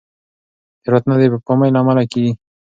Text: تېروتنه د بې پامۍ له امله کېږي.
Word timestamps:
تېروتنه 0.83 1.15
د 1.19 1.23
بې 1.31 1.39
پامۍ 1.45 1.69
له 1.73 1.79
امله 1.81 2.03
کېږي. 2.11 2.31